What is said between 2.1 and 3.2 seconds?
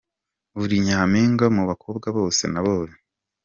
bose nabonye.